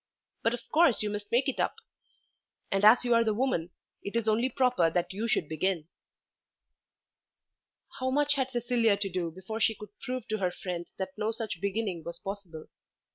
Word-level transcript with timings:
But 0.41 0.55
of 0.55 0.61
course 0.71 1.03
you 1.03 1.11
must 1.11 1.31
make 1.31 1.47
it 1.47 1.59
up. 1.59 1.75
And 2.71 2.83
as 2.83 3.05
you 3.05 3.13
are 3.13 3.23
the 3.23 3.35
woman 3.35 3.69
it 4.01 4.15
is 4.15 4.27
only 4.27 4.49
proper 4.49 4.89
that 4.89 5.13
you 5.13 5.27
should 5.27 5.47
begin." 5.47 5.89
How 7.99 8.09
much 8.09 8.33
had 8.33 8.49
Cecilia 8.49 8.97
to 8.97 9.09
do 9.11 9.29
before 9.29 9.59
she 9.59 9.75
could 9.75 9.89
prove 10.03 10.27
to 10.29 10.39
her 10.39 10.49
friend 10.49 10.87
that 10.97 11.15
no 11.19 11.29
such 11.29 11.61
beginning 11.61 12.03
was 12.03 12.17
possible. 12.17 12.65